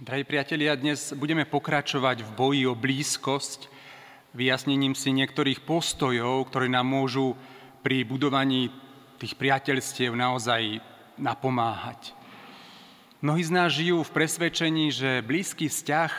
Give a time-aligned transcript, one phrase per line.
[0.00, 3.68] Drahí priatelia, dnes budeme pokračovať v boji o blízkosť,
[4.32, 7.36] vyjasnením si niektorých postojov, ktoré nám môžu
[7.84, 8.72] pri budovaní
[9.20, 10.80] tých priateľstiev naozaj
[11.20, 12.16] napomáhať.
[13.20, 16.12] Mnohí z nás žijú v presvedčení, že blízky vzťah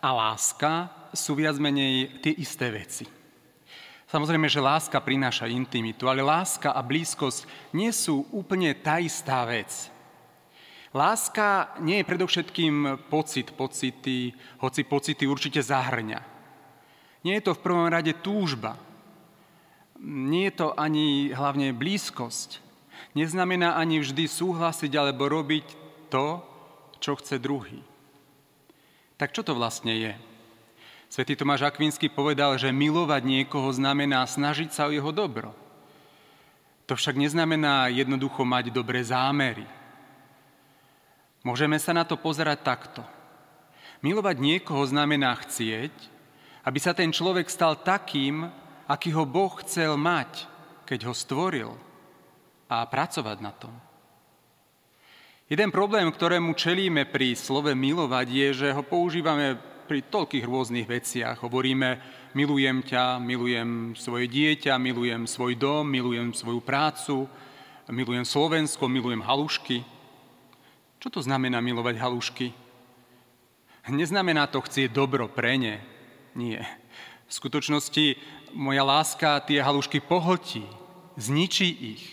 [0.00, 3.04] a láska sú viac menej tie isté veci.
[4.08, 7.44] Samozrejme, že láska prináša intimitu, ale láska a blízkosť
[7.76, 9.92] nie sú úplne tá istá vec.
[10.94, 14.30] Láska nie je predovšetkým pocit, pocity,
[14.62, 16.22] hoci pocity určite zahrňa.
[17.26, 18.78] Nie je to v prvom rade túžba.
[19.98, 22.62] Nie je to ani hlavne blízkosť.
[23.18, 25.66] Neznamená ani vždy súhlasiť alebo robiť
[26.14, 26.38] to,
[27.02, 27.82] čo chce druhý.
[29.18, 30.14] Tak čo to vlastne je?
[31.10, 35.54] Svetý Tomáš Akvinsky povedal, že milovať niekoho znamená snažiť sa o jeho dobro.
[36.86, 39.66] To však neznamená jednoducho mať dobré zámery.
[41.44, 43.04] Môžeme sa na to pozerať takto.
[44.00, 45.92] Milovať niekoho znamená chcieť,
[46.64, 48.48] aby sa ten človek stal takým,
[48.88, 50.48] aký ho Boh chcel mať,
[50.88, 51.70] keď ho stvoril
[52.72, 53.76] a pracovať na tom.
[55.44, 61.44] Jeden problém, ktorému čelíme pri slove milovať, je, že ho používame pri toľkých rôznych veciach.
[61.44, 62.00] Hovoríme,
[62.32, 67.28] milujem ťa, milujem svoje dieťa, milujem svoj dom, milujem svoju prácu,
[67.92, 69.84] milujem Slovensko, milujem halušky.
[71.04, 72.56] Čo to znamená milovať halušky?
[73.92, 75.84] Neznamená to chcieť dobro pre ne.
[76.32, 76.64] Nie.
[77.28, 78.16] V skutočnosti
[78.56, 80.64] moja láska tie halušky pohltí,
[81.20, 82.04] zničí ich.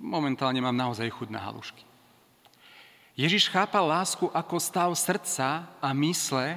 [0.00, 1.84] Momentálne mám naozaj chuť na halušky.
[3.20, 6.56] Ježiš chápal lásku ako stav srdca a mysle,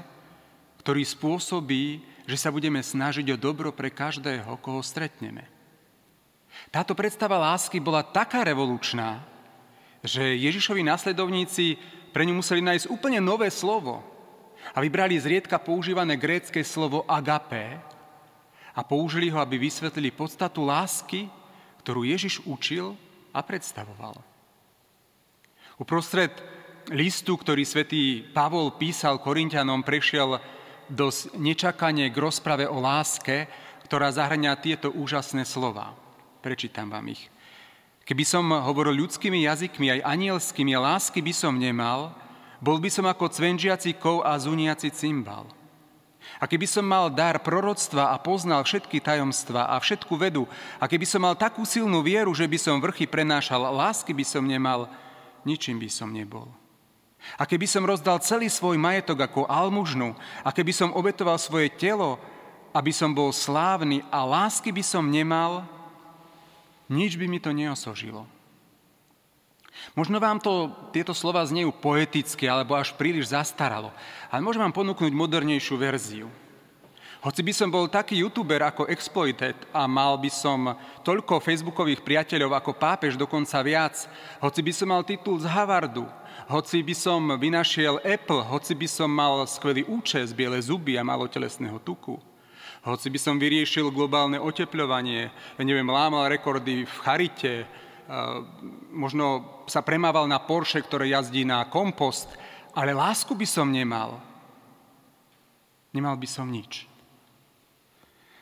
[0.80, 5.44] ktorý spôsobí, že sa budeme snažiť o dobro pre každého, koho stretneme.
[6.72, 9.35] Táto predstava lásky bola taká revolučná,
[10.06, 11.82] že Ježišovi následovníci
[12.14, 14.06] pre ňu museli nájsť úplne nové slovo
[14.72, 17.82] a vybrali zriedka používané grécké slovo agapé
[18.72, 21.28] a použili ho, aby vysvetlili podstatu lásky,
[21.82, 22.96] ktorú Ježiš učil
[23.34, 24.16] a predstavoval.
[25.76, 26.32] Uprostred
[26.94, 30.40] listu, ktorý svätý Pavol písal Korintianom, prešiel
[30.88, 33.50] dosť nečakanie k rozprave o láske,
[33.90, 35.98] ktorá zahrania tieto úžasné slova.
[36.40, 37.35] Prečítam vám ich.
[38.06, 42.14] Keby som hovoril ľudskými jazykmi, aj anielskými, a lásky by som nemal,
[42.62, 45.50] bol by som ako cvenžiaci kov a zuniaci cymbal.
[46.38, 50.46] A keby som mal dar proroctva a poznal všetky tajomstva a všetku vedu,
[50.78, 54.46] a keby som mal takú silnú vieru, že by som vrchy prenášal, lásky by som
[54.46, 54.86] nemal,
[55.42, 56.50] ničím by som nebol.
[57.42, 60.14] A keby som rozdal celý svoj majetok ako almužnu,
[60.46, 62.22] a keby som obetoval svoje telo,
[62.70, 65.66] aby som bol slávny a lásky by som nemal,
[66.92, 68.26] nič by mi to neosožilo.
[69.94, 73.92] Možno vám to, tieto slova znejú poeticky alebo až príliš zastaralo,
[74.32, 76.28] ale môžem vám ponúknuť modernejšiu verziu.
[77.26, 82.54] Hoci by som bol taký youtuber ako Exploited a mal by som toľko facebookových priateľov
[82.54, 83.98] ako pápež, dokonca viac,
[84.38, 86.06] hoci by som mal titul z Harvardu,
[86.46, 91.26] hoci by som vynašiel Apple, hoci by som mal skvelý účes, biele zuby a malo
[91.26, 92.22] telesného tuku,
[92.86, 97.66] hoci by som vyriešil globálne otepľovanie, ja neviem, lámal rekordy v charite,
[98.94, 102.30] možno sa premával na Porsche, ktoré jazdí na kompost,
[102.78, 104.22] ale lásku by som nemal.
[105.90, 106.86] Nemal by som nič.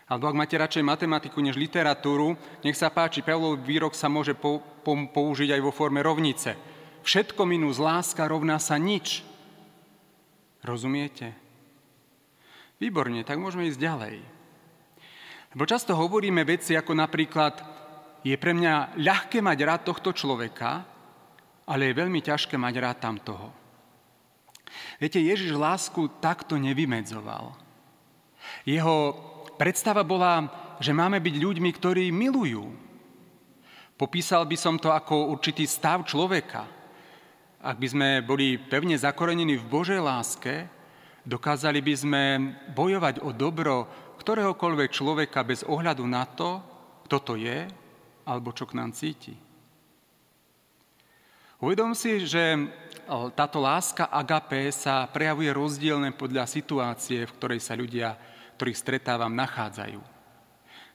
[0.03, 4.35] Alebo ak máte radšej matematiku než literatúru, nech sa páči, Pavlov výrok sa môže
[4.85, 6.59] použiť aj vo forme rovnice.
[7.07, 9.23] Všetko minus láska rovná sa nič.
[10.59, 11.42] Rozumiete?
[12.83, 14.15] Výborne, tak môžeme ísť ďalej.
[15.55, 17.63] Lebo často hovoríme veci ako napríklad
[18.27, 20.83] je pre mňa ľahké mať rád tohto človeka,
[21.63, 23.55] ale je veľmi ťažké mať rád tamtoho.
[24.99, 27.55] Viete, Ježiš lásku takto nevymedzoval.
[28.67, 29.15] Jeho
[29.55, 30.43] predstava bola,
[30.83, 32.67] že máme byť ľuďmi, ktorí milujú.
[33.95, 36.67] Popísal by som to ako určitý stav človeka.
[37.63, 40.67] Ak by sme boli pevne zakorenení v Božej láske,
[41.23, 42.23] dokázali by sme
[42.75, 43.87] bojovať o dobro
[44.23, 46.63] ktoréhokoľvek človeka bez ohľadu na to,
[47.09, 47.67] kto to je
[48.23, 49.35] alebo čo k nám cíti.
[51.59, 52.55] Uvedom si, že
[53.35, 58.15] táto láska agapé sa prejavuje rozdielne podľa situácie, v ktorej sa ľudia,
[58.55, 59.99] ktorých stretávam, nachádzajú.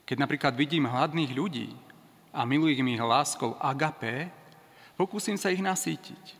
[0.09, 1.69] Keď napríklad vidím hladných ľudí
[2.33, 4.33] a milujem ich láskou agapé,
[4.97, 6.38] pokúsim sa ich nasítiť.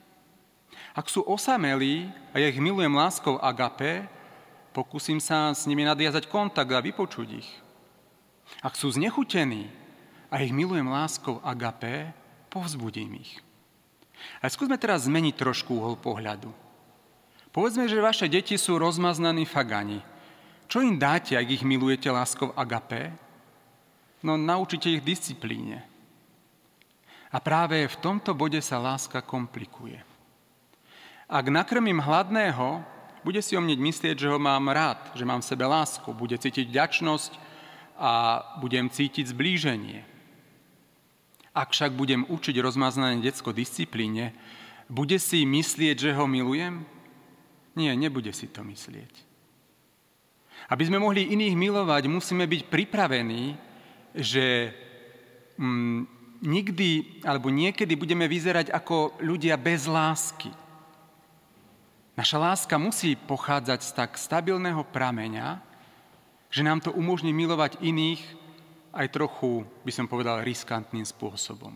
[0.94, 4.10] Ak sú osamelí a ja ich milujem láskou agapé,
[4.70, 7.50] Pokúsim sa s nimi nadviazať kontakt a vypočuť ich.
[8.62, 9.70] Ak sú znechutení
[10.30, 12.14] a ich milujem láskou agapé,
[12.54, 13.42] povzbudím ich.
[14.40, 16.54] A skúsme teraz zmeniť trošku uhol pohľadu.
[17.50, 20.06] Povedzme, že vaše deti sú rozmaznaní fagani.
[20.70, 23.10] Čo im dáte, ak ich milujete láskou agapé?
[24.22, 25.82] No naučite ich disciplíne.
[27.34, 30.09] A práve v tomto bode sa láska komplikuje.
[31.30, 32.82] Ak nakrmím hladného,
[33.22, 36.34] bude si o mne myslieť, že ho mám rád, že mám v sebe lásku, bude
[36.34, 37.32] cítiť vďačnosť
[38.02, 40.02] a budem cítiť zblíženie.
[41.54, 44.34] Ak však budem učiť rozmaznané detsko disciplíne,
[44.90, 46.82] bude si myslieť, že ho milujem?
[47.78, 49.14] Nie, nebude si to myslieť.
[50.74, 53.54] Aby sme mohli iných milovať, musíme byť pripravení,
[54.18, 54.74] že
[55.62, 56.00] mm,
[56.42, 60.50] nikdy alebo niekedy budeme vyzerať ako ľudia bez lásky.
[62.20, 65.64] Naša láska musí pochádzať z tak stabilného prameňa,
[66.52, 68.20] že nám to umožní milovať iných
[68.92, 71.72] aj trochu, by som povedal, riskantným spôsobom.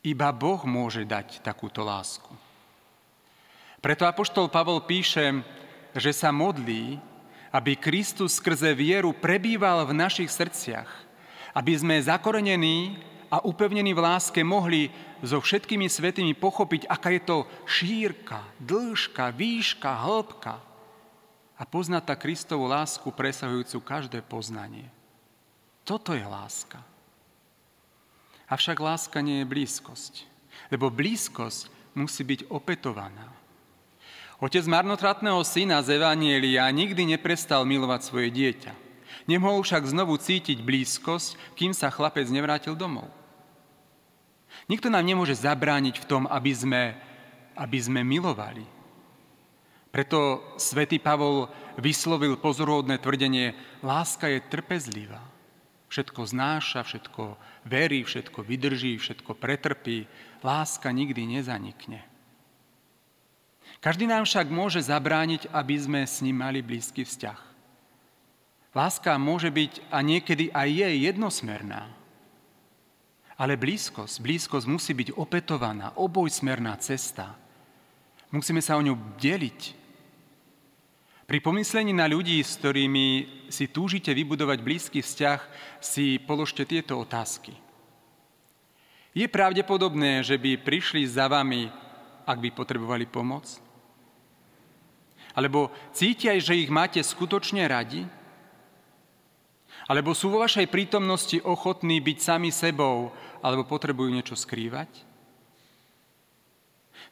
[0.00, 2.32] Iba Boh môže dať takúto lásku.
[3.84, 5.44] Preto Apoštol Pavol píše,
[5.92, 6.96] že sa modlí,
[7.52, 10.88] aby Kristus skrze vieru prebýval v našich srdciach,
[11.52, 12.96] aby sme zakorenení
[13.32, 14.92] a upevnení v láske mohli
[15.24, 20.60] so všetkými svetými pochopiť, aká je to šírka, dĺžka, výška, hĺbka
[21.56, 24.84] a poznať tá Kristovú lásku presahujúcu každé poznanie.
[25.88, 26.84] Toto je láska.
[28.52, 30.28] Avšak láska nie je blízkosť,
[30.68, 33.32] lebo blízkosť musí byť opetovaná.
[34.44, 38.74] Otec marnotratného syna z Evanielia nikdy neprestal milovať svoje dieťa.
[39.30, 43.06] Nemohol však znovu cítiť blízkosť, kým sa chlapec nevrátil domov.
[44.70, 46.82] Nikto nám nemôže zabrániť v tom, aby sme,
[47.58, 48.64] aby sme milovali.
[49.92, 53.52] Preto svätý Pavol vyslovil pozorodné tvrdenie,
[53.84, 55.20] láska je trpezlivá.
[55.92, 57.36] Všetko znáša, všetko
[57.68, 60.08] verí, všetko vydrží, všetko pretrpí.
[60.40, 62.00] Láska nikdy nezanikne.
[63.84, 67.36] Každý nám však môže zabrániť, aby sme s ním mali blízky vzťah.
[68.72, 71.92] Láska môže byť a niekedy aj je jednosmerná.
[73.42, 77.34] Ale blízkosť, blízkosť musí byť opetovaná, obojsmerná cesta.
[78.30, 79.82] Musíme sa o ňu deliť.
[81.26, 83.06] Pri pomyslení na ľudí, s ktorými
[83.50, 85.40] si túžite vybudovať blízky vzťah,
[85.82, 87.50] si položte tieto otázky.
[89.10, 91.66] Je pravdepodobné, že by prišli za vami,
[92.22, 93.58] ak by potrebovali pomoc?
[95.34, 98.06] Alebo cítia, že ich máte skutočne radi?
[99.90, 103.10] Alebo sú vo vašej prítomnosti ochotní byť sami sebou,
[103.42, 104.88] alebo potrebujú niečo skrývať?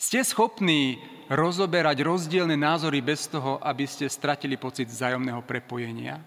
[0.01, 0.97] Ste schopní
[1.29, 6.23] rozoberať rozdielne názory bez toho, aby ste stratili pocit vzájomného prepojenia?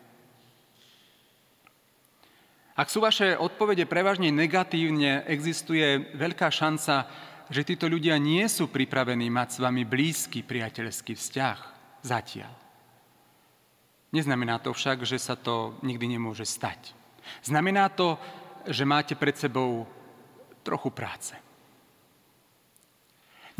[2.73, 7.05] Ak sú vaše odpovede prevažne negatívne, existuje veľká šanca,
[7.49, 11.57] že títo ľudia nie sú pripravení mať s vami blízky priateľský vzťah.
[12.01, 12.53] Zatiaľ.
[14.13, 16.93] Neznamená to však, že sa to nikdy nemôže stať.
[17.45, 18.17] Znamená to,
[18.67, 19.87] že máte pred sebou
[20.63, 21.35] trochu práce.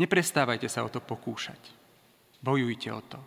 [0.00, 1.60] Neprestávajte sa o to pokúšať.
[2.42, 3.20] Bojujte o to.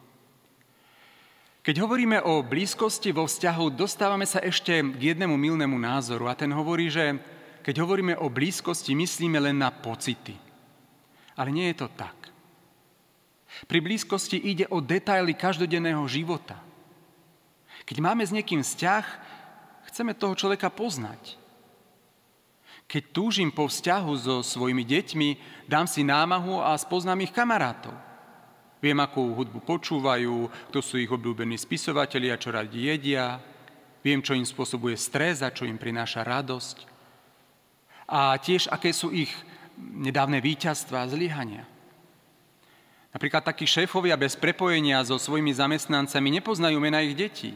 [1.64, 6.48] Keď hovoríme o blízkosti vo vzťahu, dostávame sa ešte k jednému milnému názoru a ten
[6.56, 7.20] hovorí, že
[7.60, 10.32] keď hovoríme o blízkosti, myslíme len na pocity.
[11.36, 12.16] Ale nie je to tak.
[13.68, 16.56] Pri blízkosti ide o detaily každodenného života.
[17.84, 19.06] Keď máme s niekým vzťah,
[19.92, 21.36] chceme toho človeka poznať.
[22.88, 25.30] Keď túžim po vzťahu so svojimi deťmi,
[25.68, 27.92] dám si námahu a spoznám ich kamarátov.
[28.80, 33.44] Viem, akú hudbu počúvajú, kto sú ich obľúbení spisovatelia, čo radi jedia.
[34.00, 36.88] Viem, čo im spôsobuje stres a čo im prináša radosť.
[38.08, 39.36] A tiež, aké sú ich
[39.76, 41.68] nedávne víťazstva a zlyhania.
[43.12, 47.52] Napríklad takí šéfovia bez prepojenia so svojimi zamestnancami nepoznajú mena ich detí.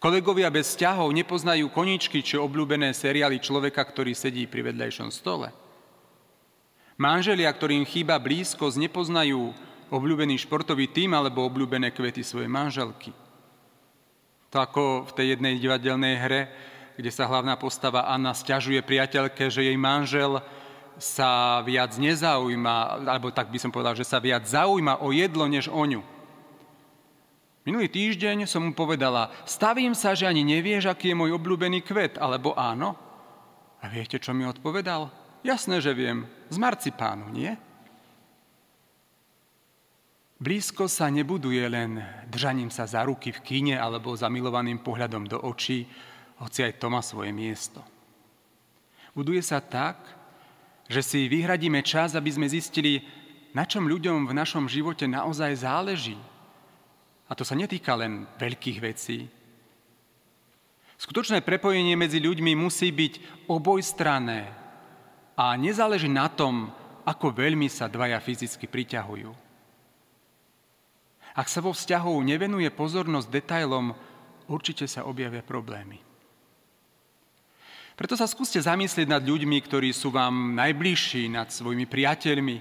[0.00, 5.52] Kolegovia bez vzťahov nepoznajú koničky či obľúbené seriály človeka, ktorý sedí pri vedľajšom stole.
[6.96, 9.52] Manželia, ktorým chýba blízkosť, nepoznajú
[9.92, 13.12] obľúbený športový tým alebo obľúbené kvety svojej manželky.
[14.48, 16.40] To ako v tej jednej divadelnej hre,
[16.96, 20.40] kde sa hlavná postava Anna stiažuje priateľke, že jej manžel
[20.96, 25.68] sa viac nezaujíma, alebo tak by som povedal, že sa viac zaujíma o jedlo, než
[25.68, 26.00] o ňu.
[27.68, 32.16] Minulý týždeň som mu povedala, stavím sa, že ani nevieš, aký je môj obľúbený kvet,
[32.16, 32.96] alebo áno.
[33.80, 35.12] A viete, čo mi odpovedal?
[35.44, 36.24] Jasné, že viem.
[36.48, 37.52] Z marcipánu, nie?
[40.40, 42.00] Blízko sa nebuduje len
[42.32, 45.84] držaním sa za ruky v kine alebo zamilovaným pohľadom do očí,
[46.40, 47.84] hoci aj to má svoje miesto.
[49.12, 50.00] Buduje sa tak,
[50.88, 53.04] že si vyhradíme čas, aby sme zistili,
[53.52, 56.16] na čom ľuďom v našom živote naozaj záleží.
[57.30, 59.30] A to sa netýka len veľkých vecí.
[61.00, 64.50] Skutočné prepojenie medzi ľuďmi musí byť obojstranné
[65.38, 66.68] a nezáleží na tom,
[67.08, 69.32] ako veľmi sa dvaja fyzicky priťahujú.
[71.32, 73.96] Ak sa vo vzťahu nevenuje pozornosť detailom,
[74.50, 76.02] určite sa objavia problémy.
[77.96, 82.56] Preto sa skúste zamyslieť nad ľuďmi, ktorí sú vám najbližší, nad svojimi priateľmi.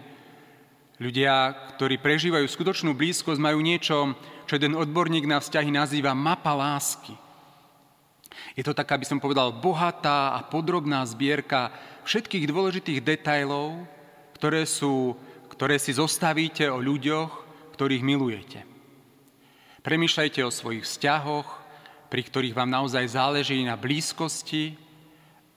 [0.99, 4.15] Ľudia, ktorí prežívajú skutočnú blízkosť, majú niečo,
[4.49, 7.13] čo jeden odborník na vzťahy nazýva mapa lásky.
[8.57, 11.69] Je to taká, by som povedal, bohatá a podrobná zbierka
[12.09, 13.85] všetkých dôležitých detajlov,
[14.33, 15.13] ktoré, sú,
[15.53, 17.29] ktoré si zostavíte o ľuďoch,
[17.77, 18.65] ktorých milujete.
[19.85, 21.47] Premýšľajte o svojich vzťahoch,
[22.09, 24.89] pri ktorých vám naozaj záleží na blízkosti,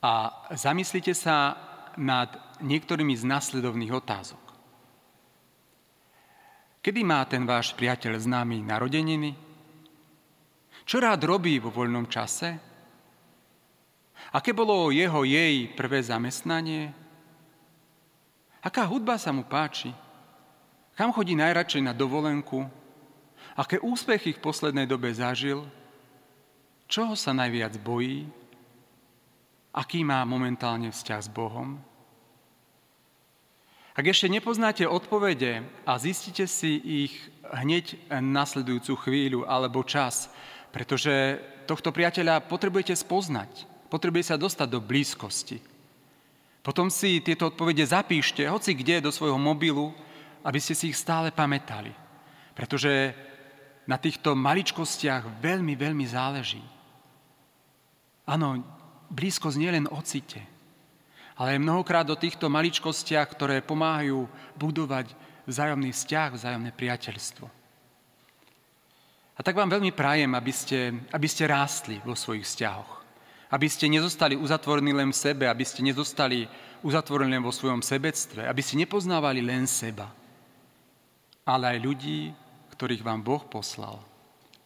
[0.03, 1.57] a zamyslite sa
[1.95, 4.42] nad niektorými z následovných otázok.
[6.83, 9.39] Kedy má ten váš priateľ známy narodeniny?
[10.83, 12.59] Čo rád robí vo voľnom čase?
[14.35, 16.91] Aké bolo jeho jej prvé zamestnanie?
[18.59, 19.95] Aká hudba sa mu páči?
[20.99, 22.67] Kam chodí najradšej na dovolenku?
[23.55, 25.63] Aké úspechy v poslednej dobe zažil?
[26.91, 28.27] Čoho sa najviac bojí?
[29.71, 31.79] Aký má momentálne vzťah s Bohom?
[33.93, 40.33] Ak ešte nepoznáte odpovede a zistíte si ich hneď nasledujúcu chvíľu alebo čas,
[40.73, 41.37] pretože
[41.69, 45.61] tohto priateľa potrebujete spoznať, potrebujete sa dostať do blízkosti.
[46.65, 49.93] Potom si tieto odpovede zapíšte, hoci kde, do svojho mobilu,
[50.41, 51.93] aby ste si ich stále pamätali.
[52.57, 53.13] Pretože
[53.85, 56.63] na týchto maličkostiach veľmi, veľmi záleží.
[58.25, 58.63] Áno,
[59.11, 60.41] blízkosť nielen o cite,
[61.37, 65.13] ale aj mnohokrát o týchto maličkostiach, ktoré pomáhajú budovať
[65.49, 67.47] vzájomný vzťah, vzájomné priateľstvo.
[69.33, 73.01] A tak vám veľmi prajem, aby ste, aby ste rástli vo svojich vzťahoch.
[73.53, 76.49] Aby ste nezostali uzatvorení len v sebe, aby ste nezostali
[76.85, 80.11] uzatvorení len vo svojom sebectve, aby ste nepoznávali len seba,
[81.47, 82.21] ale aj ľudí,
[82.75, 84.03] ktorých vám Boh poslal.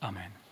[0.00, 0.45] Amen.